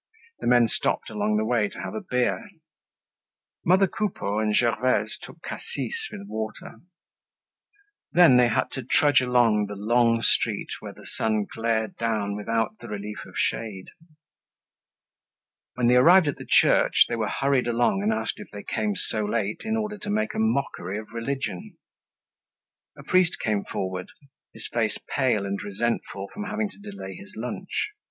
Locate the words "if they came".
18.39-18.95